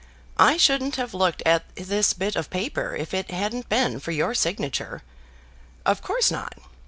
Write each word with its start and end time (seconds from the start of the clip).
I 0.39 0.57
shouldn't 0.57 0.95
have 0.95 1.13
looked 1.13 1.43
at 1.45 1.75
this 1.75 2.13
bit 2.13 2.35
of 2.35 2.49
paper 2.49 2.95
if 2.95 3.13
it 3.13 3.29
hadn't 3.29 3.69
been 3.69 3.99
for 3.99 4.09
your 4.09 4.33
signature. 4.33 5.03
Of 5.85 6.01
course 6.01 6.31
not. 6.31 6.57